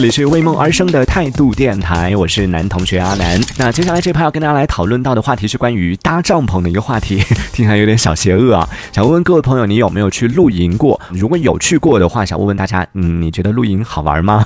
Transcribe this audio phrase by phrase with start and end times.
[0.00, 3.38] 这里是为梦而生的态度电台，我是男同学阿南。
[3.58, 7.18] 那接下来这趴要跟大家来讨论到的话题是关于搭帐篷的一个话题，
[7.52, 8.66] 听起来有点小邪恶啊。
[8.94, 10.98] 想问问各位朋友，你有没有去露营过？
[11.10, 14.42] 如果有去过的话，想问问大家，嗯，你觉得露营好玩吗？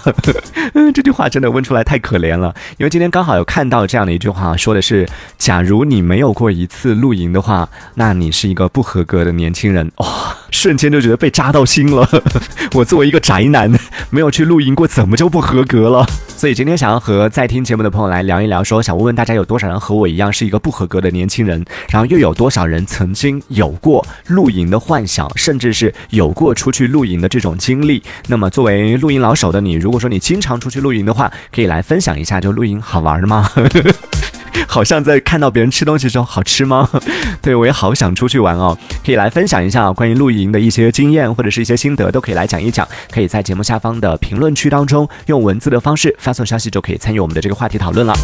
[0.75, 5.09] 嗯， 这句话真的问出来太可怜了，因为今天刚好有看到这样的一句话，说的是，
[5.39, 9.89] 假如你没有过一次露营的话，那你是一个不合格的年轻人。
[9.99, 12.09] 哇，瞬间就觉得被扎到心了。
[12.75, 13.73] 我作为一个宅男，
[14.15, 16.07] 没有去露营过，怎么就不合格了？
[16.37, 28.01] 所以今天想要和在听节目的朋友来聊一聊，说想问问大家有多少人和我一样是一个不合格的年轻人，然后又有多少人曾经有过露营的幻想，甚至是有过出去露营的这种经历。
[28.29, 33.51] 那么作为露营老手的你，如果说你经常出去露营的话，可以来分享一下，就露营好玩吗？
[34.69, 36.89] 好像在看到别人吃东西的时候，好吃吗？
[37.41, 42.87] 对我也好想出去玩哦，可以来分享一下关于露营的一些经验或者是一些心得，都可以来讲一讲。
[43.11, 48.15] 可以在节目下方的评论区当中用文字的方式发送消息，就可以参与我们的这个话题讨论了。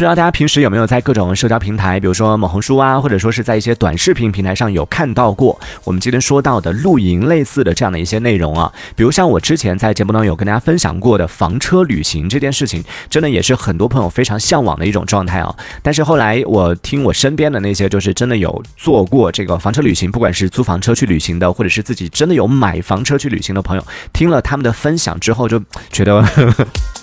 [0.00, 8.72] 不知道大家平时有没有在各种社交平台，比如说某红书啊，或者说是在一些短视频平台上有看到过我们今天说到的露营类似的这样的一些内容啊？
[8.96, 15.54] 比如像我之前在节目当中有跟大家分享过的房车旅行这件事情，真的也是很多朋友非常向往的一种状态啊。
[15.82, 25.62] 但是后来我听我身边的那些，就是真的有做过这个房车旅行，不管是租房车去旅行的，或者是自己真的有买房车去旅行的朋友，听了他们的分享之后，就
[25.92, 26.24] 觉得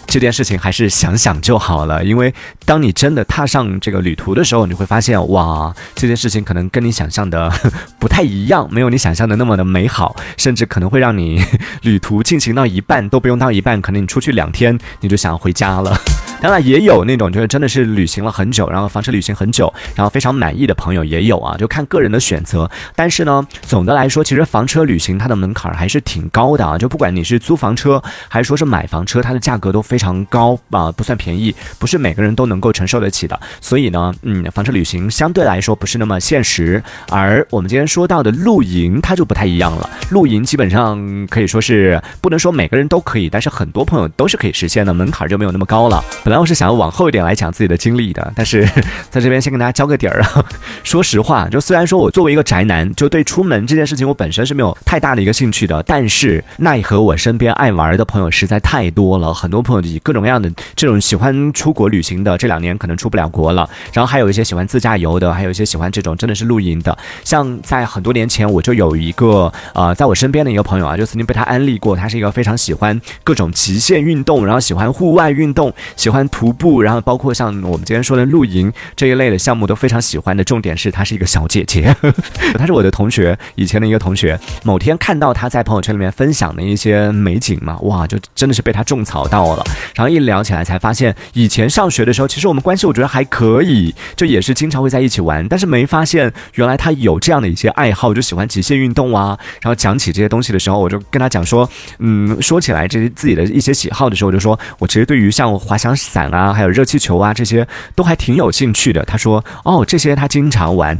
[0.08, 2.03] 这件事情还是想想就好了。
[2.03, 2.33] 因为
[2.66, 7.52] 当你真的踏上这个旅途的时候，你会发现，哇，这件事情可能跟你想象的
[7.99, 11.44] 不太一样，没有你想象的那么的美好，甚至可能会让你
[11.81, 15.99] 旅途进行到一半都不用到一半，可能你出去两天你就想回家了。
[16.41, 22.69] 当然也有那种就是真的是旅行了很久，然后房车旅行很久，然后非常满意的朋友也有啊，就看个人的选择。
[22.95, 26.77] 但是呢，总的来说，其实房车旅行它的门槛还是挺高的啊。
[26.77, 33.39] 就不管你是租房车还是说是买房车，它的价格都非常高啊，不算便宜，不是每个人都能够承受得起的。
[33.59, 36.81] 所以呢，嗯，房车旅行相对来说不是那么现实。
[37.09, 39.89] 而我们今天说到的露营，它就不太一样了。
[40.09, 46.04] 露营基本上可以说是不能说每个人都可以，但是很多朋友都是可以实现的，门槛就没有那么高了。
[46.27, 48.67] 本来我是想要往后一点来讲自己的经历的，但是
[49.10, 50.45] 在这边先跟大家交个底儿啊。
[50.83, 63.70] 说实话，就虽然说我作为一个宅男，就对出门这件事情我本身是没有太大的一个兴趣的，但是奈何我身边爱玩的朋友实在太多了，很多朋友以各种各样的这种喜欢出国旅行的，这两年可能出不了国了。
[63.93, 66.98] 然后还有一些喜欢自驾游的，还有一些喜欢这种真的是露营的。
[67.23, 76.17] 像在很多年前，我就有一个呃，在我身边的一个朋友啊，就曾经被他安利过，他是一个非常喜欢各种极限运动，然后喜欢户外运动，喜欢。
[76.30, 80.44] 徒步，然后包括像我们今天说的露营这一类的项目都非常喜欢的。
[80.48, 81.94] 重点是她是一个小姐姐，
[82.58, 84.39] 她是我的同学，以前的一个同学。
[84.64, 89.64] 某天看到她在朋友圈里面分享的一些美景嘛，哇，就真的是被她种草到了。
[89.94, 95.45] 然后一聊起来才发现，以前上学的时候，其实我们关系我觉得还可以，就也是经常会在一起玩。
[95.49, 99.38] 但是没发现原来她有这样的一些爱好，就喜欢极限运动啊。
[99.61, 105.88] 然后讲起这些东西的时候，我就跟她讲说，嗯，说起来这些自己的一些喜好的时候，我就说我其实对于像滑翔。
[105.98, 109.03] 伞伞啊，还有热气球啊，这些都还挺有兴趣的。
[109.03, 110.97] 他说：“哦，这些他经常玩。”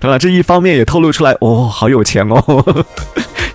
[0.00, 0.18] 对吧？
[0.18, 2.86] 这一方面也透露出来，哦，好有钱哦。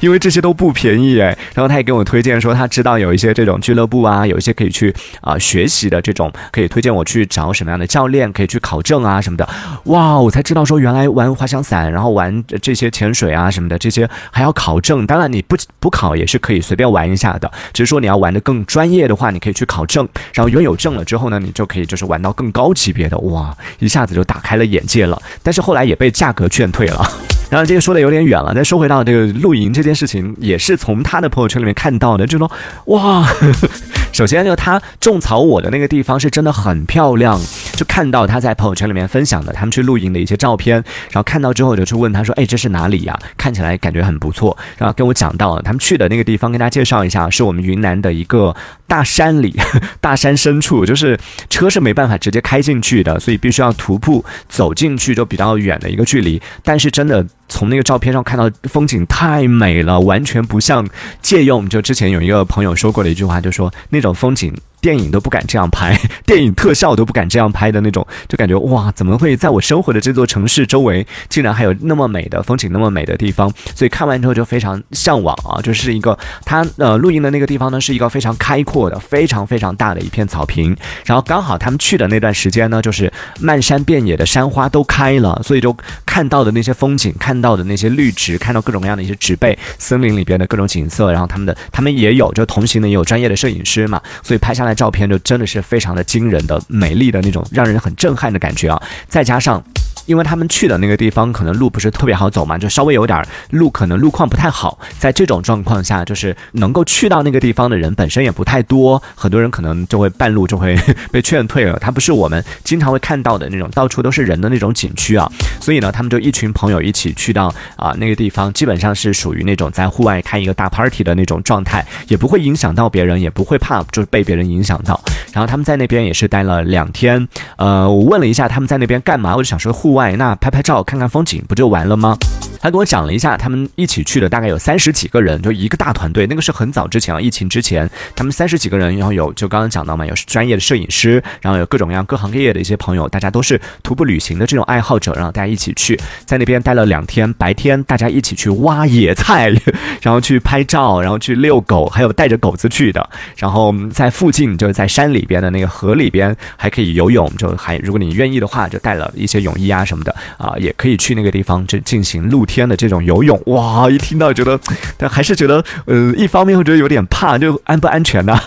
[0.04, 9.48] 因为这些都不便宜哎，然后他也给我推荐说，他知道有一些这种俱乐部啊，有一些可以去啊学习的这种，可以推荐我去找什么样的教练，可以去考证啊什么的。
[9.86, 15.06] 哇，我才知道说原来玩滑翔伞，然后玩这些潜水啊什么的，这些还要考证。
[15.06, 20.08] 当然你不不考也是可以随便玩一下的，只是说你要玩的更专业的话，你可以去考证。
[20.34, 23.18] 然后拥有证了之后呢，你就可以就是玩到更高级别的。
[23.20, 25.22] 哇，一下子就打开了眼界了。
[25.44, 27.08] 但是后来也被价格劝退了。
[27.52, 32.50] 然后这个说的有点远了，再说回到这个露营这件事情，也是从他的朋友圈里面看到的，就说
[32.86, 33.28] 哇，
[34.14, 37.38] 首先就他种草我的那个地方是真的很漂亮，
[37.76, 40.76] 就看到他在朋友圈里面分享的他们去露营的一些照片，
[41.10, 43.18] 然后看到之后就去问他说，哎，这是哪里呀？
[43.38, 48.56] 看起来感觉很不错，然后跟我讲到了他们去的那个地方，跟大家介绍一下，是我们云南的一个
[48.88, 49.56] 大山里，
[50.00, 51.20] 大山深处，就是
[51.50, 57.26] 车是没办法直接开进去的，所以必须要徒步走进去，就比较远的一个距离，但是真的。
[57.54, 60.88] 从那个照片上看到风景太美了，完全不像
[61.22, 61.68] 借用。
[61.68, 64.56] 就之前有一个朋友说过的一句话，就说那种风景。
[64.82, 73.52] 电影都不敢这样拍， 电影特效都不敢这样拍的那种，就感觉哇，怎么会在我生活的这座城市周围，竟然还有那么美的风景，那么美的地方？
[73.76, 75.62] 所以看完之后就非常向往啊！
[75.62, 80.76] 就是一个他呃露营的那个地方呢，是一个非常开阔的、非常非常大的一片草坪，
[81.06, 85.76] 然后刚好他们去的那段时间呢，就是漫山遍野的山花都开了，所以就
[86.12, 98.84] 看到的那些风景，看到的那些绿植，看到各种各样的一些植被，森林里边的各种景色，然后他们的他们也有，就同行的也有专业的摄影师嘛，所以拍下来照片就真的是非常的惊人的、美丽的那种，让人很震撼的感觉啊！
[99.08, 99.64] 再加上。
[100.06, 104.80] 因为他们去的那个地方可能路不是特别好走嘛，就稍微有点路，可能路况不太好。
[104.98, 110.78] 在这种状况下，就是能够去到那个地方的人本身也不太多，很多人可能就会半路就会
[111.12, 111.78] 被劝退了。
[111.80, 115.32] 它不是我们经常会看到的那种到处都是人的那种景区啊。
[115.60, 125.00] 所以呢，他们就一群朋友一起去到啊那个地方，基本上是属于那种在户外开一个大 party 的那种状态，也不会影响到别人，也不会怕就是被别人影响到。
[125.34, 127.28] 然后他们在那边也是待了两天。
[127.58, 132.18] 呃，我问了一下他们在那边干嘛，我就想说户外那拍拍照、看看风景不就完了吗？
[132.62, 136.28] 他跟我讲了一下，他们一起去的大概有三十几个人，就一个大团队。
[136.28, 147.34] 那个是很早之前啊，疫情之前，他们三十几个人，然后有就刚刚讲到嘛，有专业的摄影师，然后有各种各样各行各业的一些朋友，大家都是徒步旅行的这种爱好者，然后大家一起去，在那边待了两天。
[147.34, 149.52] 白天大家一起去挖野菜，
[150.04, 153.10] 然后去拍照，然后去遛狗，还有带着狗子去的。
[153.38, 162.46] 然后在附近就是在山里边的那个河里边还可以游泳，就还如果你愿意的话，就带了一些泳衣啊什么的啊，也可以去那个地方就进行露。
[162.52, 164.60] 天的这种游泳哇，一听到觉得，
[164.98, 168.38] 但还是觉得，呃，一方面会觉得有点怕，就安不安全呢？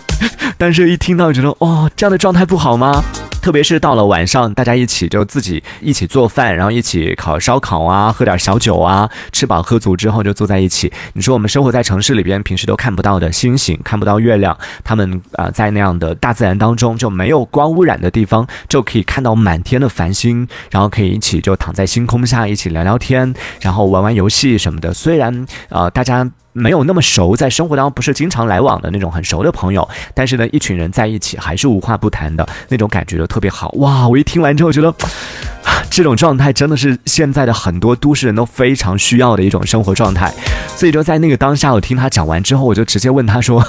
[0.58, 3.02] 但是一听到觉得，哦，这样的状态不好吗？
[3.46, 10.92] 特别是到了晚上，大家一起就自己一起做饭，然后一起烤烧烤啊，喝点小酒啊，吃饱喝足之后就坐在一起。
[11.12, 24.92] 你说我们生活在城市里边，平时都看不到的星星，看不到月亮，他们啊在那样的大自然当中就没有光污染的地方，就可以看到满天的繁星，然后可以一起就躺在星空下一起聊聊天，然后玩玩游戏什么的。
[24.92, 26.28] 虽然啊大家。
[26.56, 34.08] 没有那么熟，在生活当中不是经常来往的那种很熟的朋友，但是呢，一群人在一起还是无话不谈的那种感觉就特别好哇！
[34.08, 34.94] 我一听完之后觉得。
[35.96, 40.30] 这种状态真的是现在的很多都市人都非常需要的一种生活状态，
[40.76, 43.64] 所以就在那个当下，我听他讲完之后，我就直接问他说：“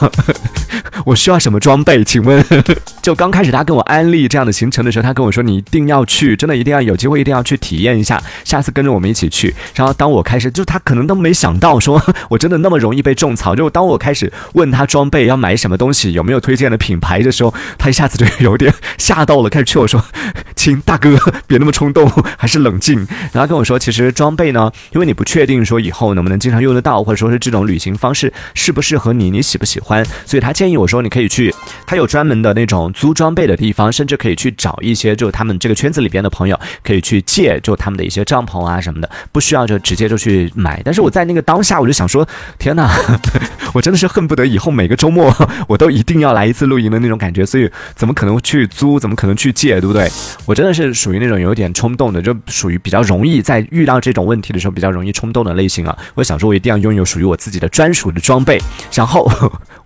[1.06, 2.04] 我需要什么装备？
[2.04, 2.44] 请问？”
[3.02, 13.56] 就刚开始他跟我安利这样的行程的时候，他跟我说：“你一定要去，真的一定要有机会，一定要去体验一下，下次跟着我们一起去。”然后当我开始，就他可能都没想到说我真的那么容易被种草。
[13.56, 20.04] 就当我开始问他装备要买什么东西，有没有推荐的品牌的时候，他一下子就有点吓到了，开始劝我说
[20.58, 31.54] ：“亲，大哥，别那么冲动。” 还是冷静，然后跟我说，其实装备呢，因为你不确定说以后能不能经常用得到，或者说是这种旅行方式适不适合你，你喜不喜欢，所以他建议我说，你可以去，
[31.86, 40.82] 他有专门的那种租装备的地方，甚至可以去找一些就他们这个圈子里边的朋友，可以去借就他们的一些帐篷啊什么的，不需要就直接就去买。
[40.84, 42.28] 但是我在那个当下，我就想说，
[42.58, 42.90] 天哪，
[43.74, 45.34] 我真的是恨不得以后每个周末
[45.68, 50.10] 我都一定要来一次露营的那种感觉，所以怎么可能去租，怎么可能去借，对不对？
[50.46, 52.07] 我真的是属于那种有点冲动。
[52.12, 55.98] 的就属于比较容易在遇到这种问题的时候比较容易冲动的类型啊！
[56.16, 58.60] 我想说，我一定要拥有属于我自己的专属的装备，
[58.94, 59.30] 然后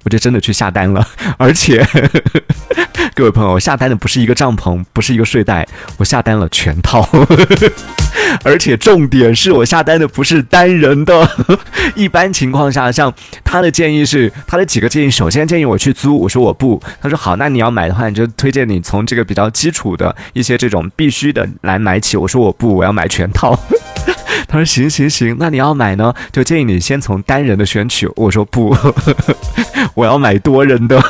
[0.04, 1.08] 我就真的去下单了。
[1.38, 1.86] 而且，
[3.14, 5.68] 各位朋友，我下单的不是一个帐篷，不是一个睡袋，
[5.98, 7.08] 我下单了全套。
[8.44, 11.30] 而且重点是我下单的不是单人的。
[11.96, 13.14] 一般情况下，像
[13.44, 16.82] 他的建议是，他的几个建议，首先建议我去租，我说我不。
[17.02, 22.16] 他说好，那你要买的话，你就推荐你从这个比较基础的一些这种必须的来买起。
[22.16, 23.58] 我说我不，我要买全套。
[24.52, 28.06] 他说行行行，那你要买呢，就建议你先从单人的选取。
[28.18, 28.76] 我说不，
[29.96, 31.02] 我要买多人的。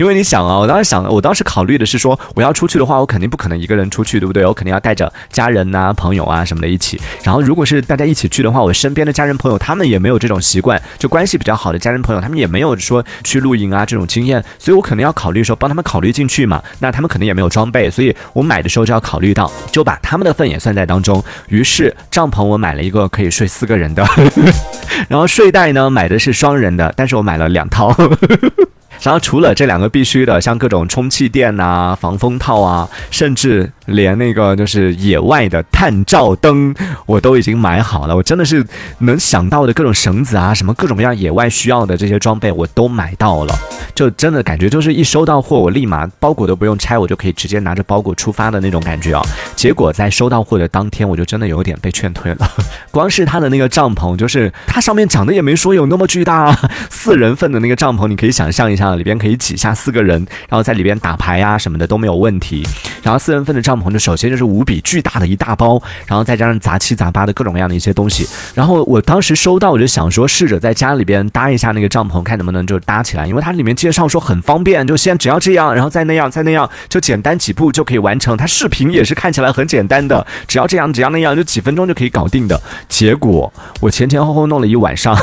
[0.00, 4.46] 因为你想啊，我当时想，我当时考虑的是说，我要出去的话，我肯定不可能一个人出去，对不对？
[4.46, 6.98] 我肯定要带着家人呐、朋友啊什么的一起。
[7.22, 16.62] 然后，如果是大家一起去的话，我身边的家人朋友他们也没有这种习惯，就关系比较好的家人朋友，他们也没有说去露营啊这种经验，所以我肯定要考虑说帮他们考虑进去嘛。
[16.78, 21.22] 那他们肯定也没有装备，所以我买的时候就要考虑到，就把他们的份也算在当中。
[21.48, 24.02] 于是帐篷我买了一个可以睡四个人的，
[25.10, 27.94] 然后睡袋呢买的是双人的，但是我买了两套。
[29.02, 36.74] 然后除了这两个必须的，像各种充气垫呐、防风套啊，甚至连那个就是野外的探照灯，
[37.06, 38.14] 我都已经买好了。
[38.14, 38.64] 我真的是
[38.98, 43.54] 能想到的各种绳子啊，什么各种各样野外需要的这些装备，我都买到了。
[43.94, 49.22] 就真的感觉就是一收到货，我立马包裹都不用拆，我就可以直接拿着包裹出发的那种感觉啊。
[49.56, 52.50] 结果在收到货的当天，我就真的有点被劝退了。
[52.90, 58.90] 光是他的那个帐篷，就是它上面讲的也没说有那么巨大，啊四人份的那个帐篷，你可以想象一下。
[59.00, 62.66] 里边可以挤下四个人，然后在里边打牌啊什么的都没有问题。
[63.02, 68.26] 然后四人份的帐篷篷就首先就是无比巨大的一大包，然后再加上杂七杂八的各种各样的一些东西。
[68.54, 78.36] 然后我当时收到，我就想说试着在家里边搭一下那个帐篷，看能不能就搭起来，因为它里面介绍说很方便，就先只要这样，然后再那样，再那样，就简单几步就可以完成。
[78.36, 82.60] 它视频也是看起来很简单的，只要这样，只要那样，就几分钟就可以搞定的。
[82.88, 85.16] 结果我前前后后弄了一晚上，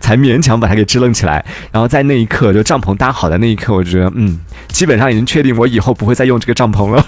[0.00, 1.44] 才勉强把它给支棱起来。
[1.70, 7.04] 然后在那一刻，就帐篷搭好的那一刻，我觉得嗯，基本上已经确定我以后不会再用这个帐篷了。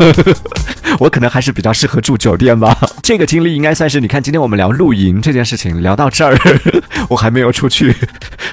[0.98, 2.76] 我可能还是比较适合住酒店吧。
[3.02, 6.36] 这个经历应该算是你看，今天我们聊露营这件事情聊到这儿，
[7.10, 7.94] 我还没有出去。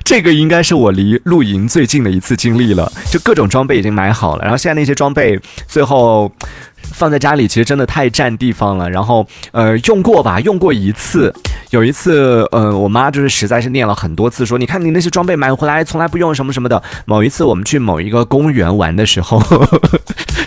[0.03, 2.91] 这个应该是我离露营最近的一次经历了。
[3.11, 6.31] 就各种装备已经买好了，然后现在那些装备最后
[6.83, 8.89] 放在家里，其实真的太占地方了。
[8.89, 11.33] 然后呃，用过吧，用过一次。
[11.69, 16.81] 有一次，呃，我妈就是实在是念了很多次，说你看你那些装备买回来从来不用什么什么的。
[17.05, 19.41] 某一次我们去某一个公园玩的时候。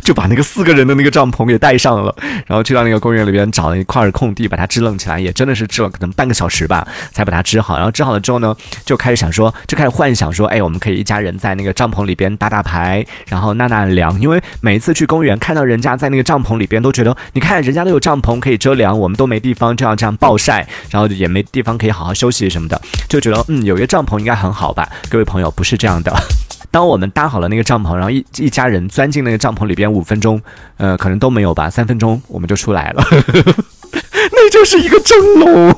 [0.05, 2.15] 就把那个四个人的那个帐篷给带上了，
[2.47, 7.77] 然后去到那个公园里边找了一块空地，把它支棱起来，也真的是支了可能半个小时吧，才把它支好。
[7.77, 14.21] 然后支好了之后呢，就开始想说，就开始幻想说，哎，我们可以一家人在那个帐篷里边打打牌，然后纳纳凉。
[14.21, 24.89] 因为每一次去公园看到人家在那个帐篷里边，都觉得你看人家都有帐篷可以遮凉，我们都没地方这样这样暴晒，然后也没地方可以好好休息什么的，就觉得嗯，有一个帐篷应该很好吧？
[25.09, 26.13] 各位朋友，不是这样的。
[26.71, 30.43] 当我们搭好了那个帐篷，然后一一家人钻进那个帐篷里边，五分钟，
[30.77, 33.05] 呃，可能都没有吧，三分钟我们就出来了，
[34.33, 35.73] 那就是一个蒸笼，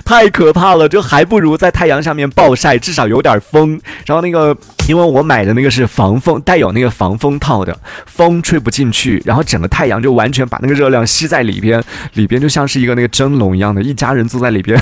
[0.04, 3.80] 太可怕了，就还不如在太阳下面暴晒，至少有点风。
[4.04, 4.56] 然后那个，
[4.88, 11.82] 因为我买的那个是防风，带有那个防风套的，风吹不进去，然后整个太阳就完全把那个热量吸在里边，
[12.14, 14.80] 里边就像是一个那个蒸笼一样的，一家人坐在里边，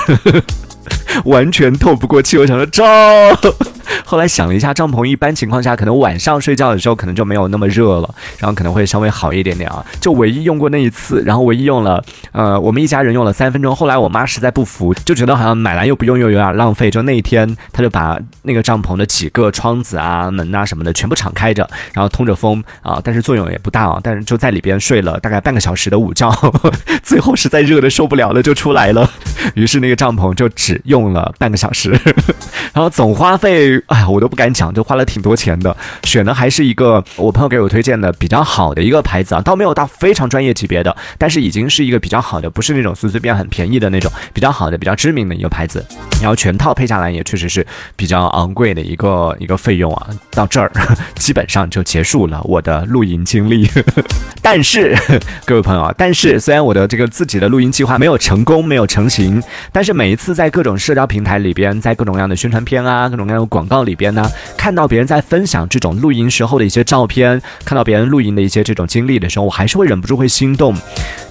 [1.25, 2.39] 完全透不过气。
[2.39, 2.85] 我想说，照。
[4.05, 9.85] 后来想了一下，帐篷一般情况下可能晚上睡觉的时候可能就没有那么热了，然后可能会稍微好一点点啊。
[10.01, 13.75] 就唯一用过那一次，然后唯一用了，呃，我们一家人用了三分钟。
[13.75, 16.91] 后来我妈实在不服，就觉得好像买来又不用，又有点浪费。
[16.91, 23.99] 就那一天，她就把那个帐篷的几个窗子啊、门啊什么的全部敞开着，然后通着风啊，但是作用也不大啊。
[24.03, 26.31] 但是就在里边睡了大概半个小时的午觉，
[27.03, 29.11] 最后实在热的受不了了，就出来了。
[29.55, 31.91] 于是那个帐篷就只用用了半个小时，
[32.75, 34.09] 然后总花费哎呀。
[34.09, 45.85] 我都不敢讲，就花了挺多钱的，选的还是一个我朋友给我推荐的比较好的一个牌子啊，倒没有到非常专业级别的，但是已经是一个比较好的，不是那种随随便很便宜的那种，比较好的、比较知名的一个牌子。
[46.23, 50.07] 然后全套配下来也确实是比较昂贵的一个一个费用啊。
[50.31, 50.73] 到这儿
[51.17, 53.71] 基本上就结束了我的露营经历。
[54.41, 54.97] 但是
[55.45, 64.27] 各位朋友啊，但是虽然我的这个自己的露营计划没有成功、没有成型，但是每一次在各种社交平台里边，在各种各样的宣传片啊、各种各样的广告里边呢，
[64.57, 70.75] 看到别人在分享这种露营时候的一些照片，看到别人露营的一些这种经历的时候，我还是会忍不住会心动。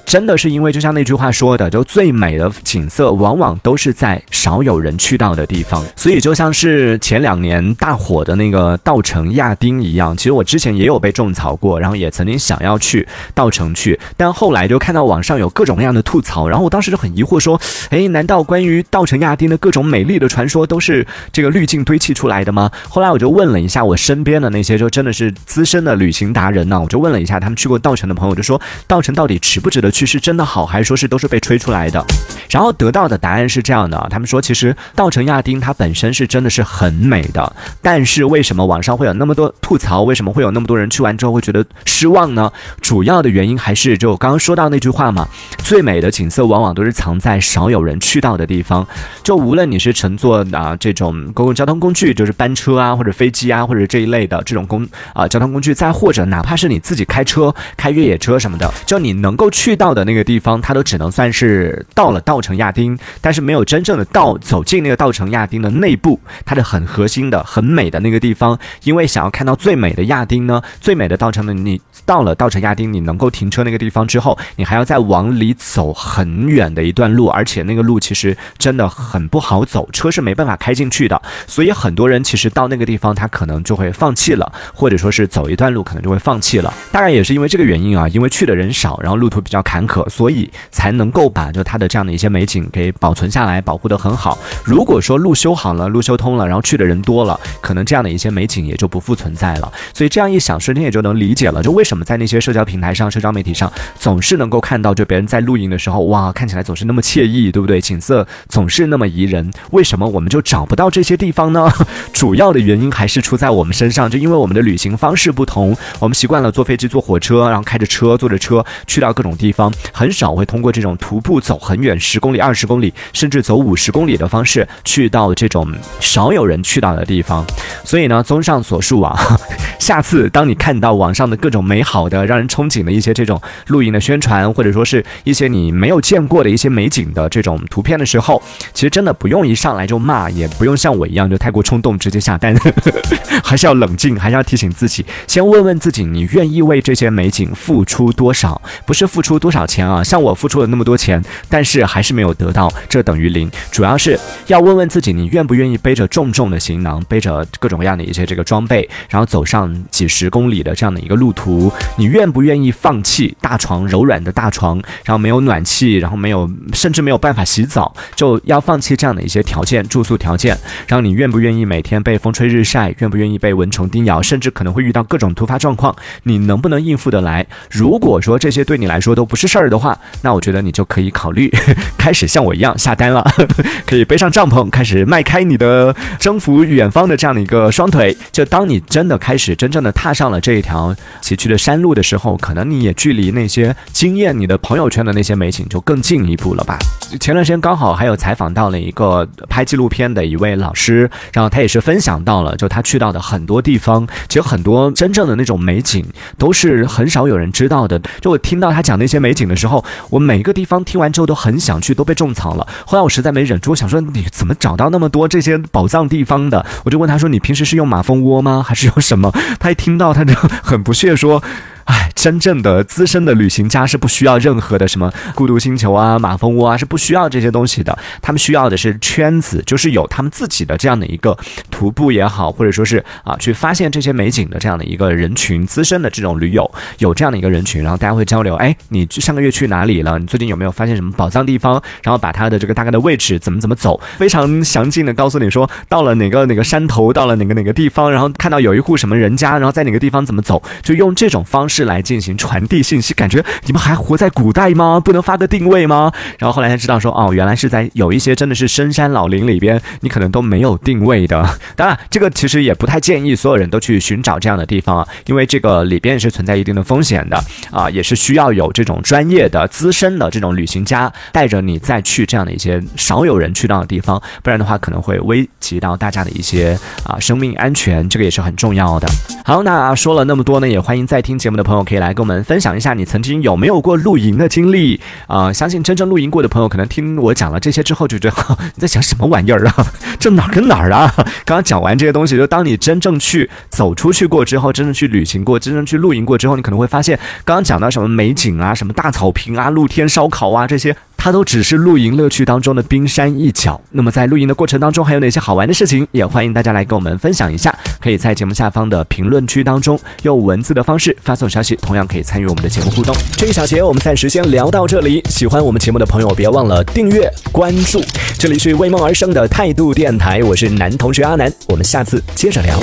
[0.07, 5.83] 真的是因为，就像那句话说的，就最美的景色往往都是在少有人去到的地方。
[5.97, 17.59] 所以就像是前两年大火的那个稻城亚丁一样，其实我之前也有被种草过，然后也曾经想要去稻城去，但后来就看到网上有各种各样的吐槽，然后我当时就很疑惑，说，
[17.89, 22.71] 哎，难道关于稻城亚丁的各种美丽的传说都是这个滤镜堆砌出来的吗？
[22.87, 29.91] 后来我就问了一下我身边的那些就真的是资深的旅行达人呢，我就问了一下他们去过稻城的朋友，就说稻城到底值不值得？
[29.96, 32.05] 去去是真的好，还是说是都是被吹出来的？
[32.51, 37.51] 然后得到的答案是这样的：他们说，其实稻城亚丁它本身是真的是很美的，
[37.81, 40.03] 但是为什么网上会有那么多吐槽？
[40.03, 42.51] 为什么会有那么多人去完之后会觉得失望呢？
[42.79, 45.27] 主要的原因还是就刚刚说到那句话嘛，
[45.57, 48.85] 最美的景色往往都是藏在少有人去到的地方。
[49.23, 59.86] 就无论你是乘坐啊这种公共交通工具，就是班车啊或者飞机啊或者这一类的这种公啊交通工具，再或者哪怕是你自己开车开越野车什么的，就你能够去到。
[59.87, 68.59] 到的那个地方，它都只能算是到了稻城亚丁，但是没有真正的到走进那个稻城亚丁的内部，它的很核心的、很美的那个地方。
[68.83, 81.21] 因为想要看到最美的亚丁呢，最美的稻城的，你到了稻城亚丁，你能够停车那个地方之后，你还要再往里走很远的一段路，而且那个路其实真的很不好走，车是没办法开进去的。
[81.47, 86.73] 所以很多人其实到那个地方，他可能就会放弃了，或者说是走一段路可能就会放弃了。
[86.91, 89.76] 当然也是因为这个原因啊，因为去的人少，然后路途比较坎。
[89.77, 94.35] 坎坷，所以才能够把就它的这样的一些美景给保存下来，保护得很好。
[94.63, 99.71] 如果说路修好了，路修通了，然后去的人多了，可能这样的一些美景也就不复存在了。
[99.93, 107.79] 所以这样一想，瞬间也就能理解了，就为什么在那些社交平台上、社交媒体上，总是能够看到就别人在露营的时候，哇，看起来总是那么惬意，对不对？
[107.79, 111.69] 景色总是那么宜人，为什么我们就找不到这些地方呢？
[112.11, 127.45] 主要的原因还是出在我们身上，就因为我们的旅行方式不同，我们习惯了坐飞机、坐火车，然后开着车、坐着车去到各种地方，很少会通过这种徒步走很远，十公里、二十公里，甚至走五十公里的方式去到这种少有人去到的地方。
[127.83, 129.17] 所以呢，综上所述啊，
[129.79, 138.41] 下次当你看到网上的各种美好的、让人憧憬的一些这种露营的宣传，或者说是一些你没有见过的一些美景的这种图片的时候，
[138.73, 142.55] 其实真的不用一上来就骂，也不用像我一样就太过冲动直接下单，
[143.43, 148.61] 还是要冷静，还是要提醒自己，先问问自己，你愿意为这些美景付出多少？
[148.85, 153.49] 不是付出多多少钱啊，像我付出了那么多钱，但是还是没有得到，这等于零。
[153.71, 161.71] 主要是要问问自己，你愿不愿意背着重重的行囊，背着各种各样的一些这个装备，然后走上几十公里的这样的一个路途？
[161.95, 164.75] 你愿不愿意放弃大床柔软的大床，
[165.05, 170.57] 然后没有暖气，然后没有甚至没有办法洗澡，就要放弃这样的一些条件，住宿条件？
[170.87, 172.93] 然后你愿不愿意每天被风吹日晒？
[172.97, 174.21] 愿不愿意被蚊虫叮咬？
[174.21, 177.47] 甚至可能会遇到各种突发状况，你能不能应付得来？
[177.71, 181.49] 如果说这些对你来说都不是事儿的话，那我觉得你就可以考虑
[181.97, 183.25] 开始像我一样下单了，
[183.85, 188.17] 可以背上帐篷，开始迈开你的征服远方的这样的一个双腿。
[188.31, 196.79] 就当你真的开始真正的踏上了这一条崎岖的山路的时候，可能你也距离那些惊艳你的朋友圈的那些美景就更进一步了吧。
[197.19, 206.05] 前段时间刚好还有采访到了一个拍纪录片的一位老师，然后他也是分享到了，就他去到的很多地方，其实很多真正的那种美景
[206.37, 207.99] 都是很少有人知道的。
[208.21, 212.67] 就我听到他讲那些美景的时候，我每一个地方听完之后都很想去，都被种草了。
[212.85, 216.65] 后来我实在没忍住，我想说你怎么找到那么多这些宝藏地方的？
[216.83, 218.63] 我就问他说：“你平时是用马蜂窝吗？
[218.65, 221.41] 还是用什么？”他一听到，他就很不屑说。
[221.87, 227.97] 哎，真正的资深的旅行家是不需要任何的什么孤独星球啊、马蜂窝啊，是不需要这些东西的。
[228.21, 231.37] 他们需要的是圈子，就是有他们自己的这样的一个
[231.71, 235.65] 徒步也好，或者说是啊去发现这些美景的这样的一个人群。
[235.65, 238.55] 资深的这种驴友有这样的一个人群，然后大家会交流。
[238.55, 240.19] 哎，你上个月去哪里了？
[240.19, 241.81] 你最近有没有发现什么宝藏地方？
[242.03, 251.76] 然后把它的这个大概的位置怎么怎么走，非常详尽的告诉你说到了哪个哪个山头，到了哪个哪个地方，然后看到有一户什么人家，然后在哪个地方怎么走，就用这种方式。
[251.77, 254.99] 是来进行传递信息，感觉你们还活在古代吗？
[254.99, 256.11] 不能发个定位吗？
[256.39, 261.47] 然后后来才知道说，哦，原来是在有一些真的是深山老林里边，你可能都没有定位的。
[261.75, 279.07] 当然，这个其实也不太建议所有人都去寻找这样的地方啊，因为这个里边是存在一定的风险的啊，也是需要有这种专业的、资深的这种旅行家带着你再去这样的一些少有人去到的地方，不然的话可能会危及到大家的一些啊生命安全，这个也是很重要的。
[279.45, 281.66] 好，那说了那么多呢，也欢迎在听节目的。
[281.67, 285.51] 朋友可以来跟我们分享一下，你曾经有没有过露营的经历啊？
[285.51, 288.35] 相信真正露营过的朋友，可能听我讲了这些之后，就觉得
[288.73, 289.85] 你在讲什么玩意儿啊？
[290.17, 291.13] 这哪儿跟哪儿啊？
[291.45, 300.95] 刚刚讲完这些东西，就当你真正去走出去过之后，真正去旅行过，真正去露营过之后，你可能会发现，刚刚讲到什么美景啊，什么大草坪啊，露天烧烤啊这些。
[301.17, 303.81] 它都只是露营乐趣当中的冰山一角。
[303.91, 306.07] 那么在露营的过程当中，还有哪些好玩的事情？
[306.11, 307.75] 也欢迎大家来跟我们分享一下。
[307.99, 313.15] 可以在节目下方的评论区当中用文字的方式发送消息，同样可以参与我们的节目互动。
[313.35, 315.21] 这一小节我们暂时先聊到这里。
[315.29, 318.01] 喜欢我们节目的朋友，别忘了订阅关注。
[318.37, 321.51] 这里是为梦而生的态度电台，我是男同学阿南。
[321.67, 322.77] 我们下次接着聊。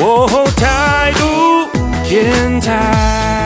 [0.57, 1.68] 态度
[2.09, 3.43] 电台。